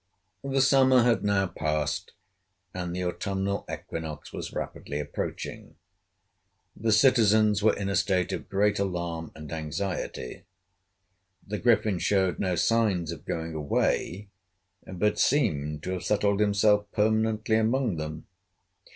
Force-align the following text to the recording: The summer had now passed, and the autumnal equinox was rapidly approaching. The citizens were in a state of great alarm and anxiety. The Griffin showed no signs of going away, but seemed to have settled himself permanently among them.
The 0.43 0.61
summer 0.61 1.03
had 1.03 1.23
now 1.23 1.45
passed, 1.45 2.13
and 2.73 2.95
the 2.95 3.03
autumnal 3.05 3.67
equinox 3.71 4.33
was 4.33 4.51
rapidly 4.51 4.99
approaching. 4.99 5.75
The 6.75 6.91
citizens 6.91 7.61
were 7.61 7.77
in 7.77 7.87
a 7.87 7.95
state 7.95 8.31
of 8.33 8.49
great 8.49 8.79
alarm 8.79 9.31
and 9.35 9.51
anxiety. 9.51 10.45
The 11.45 11.59
Griffin 11.59 11.99
showed 11.99 12.39
no 12.39 12.55
signs 12.55 13.11
of 13.11 13.25
going 13.25 13.53
away, 13.53 14.29
but 14.91 15.19
seemed 15.19 15.83
to 15.83 15.91
have 15.91 16.03
settled 16.03 16.39
himself 16.39 16.91
permanently 16.91 17.57
among 17.57 17.97
them. 17.97 18.25